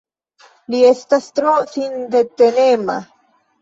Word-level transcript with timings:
Li 0.75 0.79
estas 0.93 1.29
tro 1.41 1.55
sindetenema. 1.77 3.01